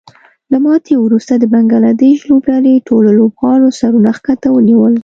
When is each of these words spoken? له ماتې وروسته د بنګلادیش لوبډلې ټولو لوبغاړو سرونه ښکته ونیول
له 0.51 0.57
ماتې 0.65 0.93
وروسته 0.99 1.33
د 1.37 1.43
بنګلادیش 1.53 2.19
لوبډلې 2.29 2.83
ټولو 2.87 3.09
لوبغاړو 3.19 3.67
سرونه 3.79 4.09
ښکته 4.17 4.47
ونیول 4.53 4.93